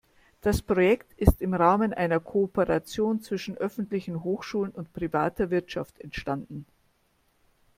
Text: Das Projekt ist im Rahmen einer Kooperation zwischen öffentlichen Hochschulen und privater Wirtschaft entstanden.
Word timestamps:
Das 0.41 0.63
Projekt 0.63 1.13
ist 1.15 1.43
im 1.43 1.53
Rahmen 1.53 1.93
einer 1.93 2.19
Kooperation 2.19 3.21
zwischen 3.21 3.55
öffentlichen 3.59 4.23
Hochschulen 4.23 4.71
und 4.71 4.93
privater 4.93 5.51
Wirtschaft 5.51 5.99
entstanden. 5.99 6.65